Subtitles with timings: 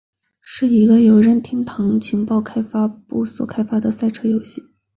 [0.41, 4.63] 是一个由任天堂情报开发本部所开发的赛车游戏。